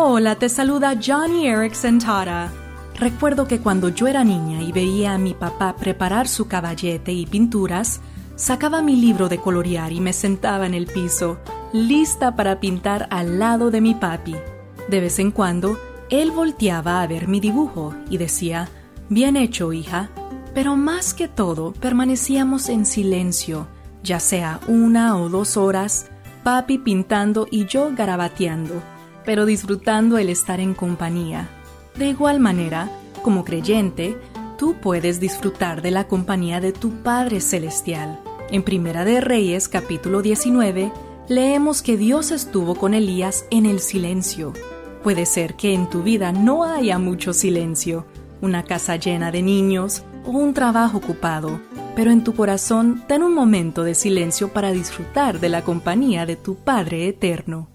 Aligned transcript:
Hola, 0.00 0.36
te 0.36 0.48
saluda 0.48 0.94
Johnny 1.04 1.48
Erickson 1.48 1.98
Tara. 1.98 2.52
Recuerdo 3.00 3.48
que 3.48 3.58
cuando 3.58 3.88
yo 3.88 4.06
era 4.06 4.22
niña 4.22 4.62
y 4.62 4.70
veía 4.70 5.14
a 5.14 5.18
mi 5.18 5.34
papá 5.34 5.74
preparar 5.74 6.28
su 6.28 6.46
caballete 6.46 7.10
y 7.10 7.26
pinturas, 7.26 8.00
sacaba 8.36 8.80
mi 8.80 8.94
libro 8.94 9.28
de 9.28 9.38
colorear 9.38 9.90
y 9.90 10.00
me 10.00 10.12
sentaba 10.12 10.66
en 10.66 10.74
el 10.74 10.86
piso, 10.86 11.40
lista 11.72 12.36
para 12.36 12.60
pintar 12.60 13.08
al 13.10 13.40
lado 13.40 13.72
de 13.72 13.80
mi 13.80 13.94
papi. 13.96 14.36
De 14.88 15.00
vez 15.00 15.18
en 15.18 15.32
cuando, 15.32 15.76
él 16.10 16.30
volteaba 16.30 17.02
a 17.02 17.06
ver 17.08 17.26
mi 17.26 17.40
dibujo 17.40 17.92
y 18.08 18.18
decía, 18.18 18.68
Bien 19.08 19.36
hecho, 19.36 19.72
hija. 19.72 20.10
Pero 20.54 20.76
más 20.76 21.12
que 21.12 21.26
todo, 21.26 21.72
permanecíamos 21.72 22.68
en 22.68 22.86
silencio, 22.86 23.66
ya 24.04 24.20
sea 24.20 24.60
una 24.68 25.16
o 25.16 25.28
dos 25.28 25.56
horas, 25.56 26.06
papi 26.44 26.78
pintando 26.78 27.48
y 27.50 27.66
yo 27.66 27.90
garabateando, 27.96 28.80
pero 29.28 29.44
disfrutando 29.44 30.16
el 30.16 30.30
estar 30.30 30.58
en 30.58 30.72
compañía. 30.72 31.50
De 31.98 32.08
igual 32.08 32.40
manera, 32.40 32.90
como 33.22 33.44
creyente, 33.44 34.16
tú 34.56 34.76
puedes 34.80 35.20
disfrutar 35.20 35.82
de 35.82 35.90
la 35.90 36.08
compañía 36.08 36.62
de 36.62 36.72
tu 36.72 37.02
Padre 37.02 37.42
Celestial. 37.42 38.18
En 38.50 38.62
Primera 38.62 39.04
de 39.04 39.20
Reyes 39.20 39.68
capítulo 39.68 40.22
19 40.22 40.90
leemos 41.28 41.82
que 41.82 41.98
Dios 41.98 42.30
estuvo 42.30 42.74
con 42.74 42.94
Elías 42.94 43.44
en 43.50 43.66
el 43.66 43.80
silencio. 43.80 44.54
Puede 45.02 45.26
ser 45.26 45.56
que 45.56 45.74
en 45.74 45.90
tu 45.90 46.02
vida 46.02 46.32
no 46.32 46.64
haya 46.64 46.98
mucho 46.98 47.34
silencio, 47.34 48.06
una 48.40 48.64
casa 48.64 48.96
llena 48.96 49.30
de 49.30 49.42
niños 49.42 50.04
o 50.24 50.30
un 50.30 50.54
trabajo 50.54 50.96
ocupado, 50.96 51.60
pero 51.94 52.10
en 52.10 52.24
tu 52.24 52.34
corazón 52.34 53.04
ten 53.06 53.22
un 53.22 53.34
momento 53.34 53.84
de 53.84 53.94
silencio 53.94 54.54
para 54.54 54.72
disfrutar 54.72 55.38
de 55.38 55.50
la 55.50 55.64
compañía 55.64 56.24
de 56.24 56.36
tu 56.36 56.54
Padre 56.54 57.08
Eterno. 57.08 57.68